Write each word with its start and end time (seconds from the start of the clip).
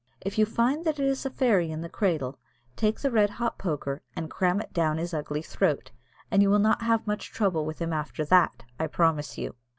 If 0.21 0.39
you 0.39 0.47
find 0.47 0.83
that 0.83 0.97
it 0.99 1.05
is 1.05 1.27
a 1.27 1.29
fairy 1.29 1.69
in 1.69 1.81
the 1.81 1.87
cradle, 1.87 2.39
take 2.75 2.99
the 3.01 3.11
red 3.11 3.29
hot 3.29 3.59
poker 3.59 4.01
and 4.15 4.31
cram 4.31 4.59
it 4.59 4.73
down 4.73 4.97
his 4.97 5.13
ugly 5.13 5.43
throat, 5.43 5.91
and 6.31 6.41
you 6.41 6.49
will 6.49 6.57
not 6.57 6.81
have 6.81 7.05
much 7.05 7.31
trouble 7.31 7.67
with 7.67 7.77
him 7.77 7.93
after 7.93 8.25
that, 8.25 8.63
I 8.79 8.87
promise 8.87 9.37
you." 9.37 9.53